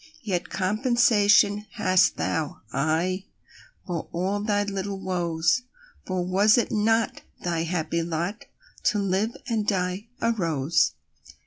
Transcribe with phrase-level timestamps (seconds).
[0.23, 5.61] Yet compensation hast thou—aye!—For all thy little woes;
[6.07, 10.93] For was it not thy happy lotTo live and die a rose?